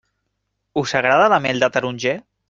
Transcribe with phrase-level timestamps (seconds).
[0.81, 2.15] Us agrada la mel de taronger?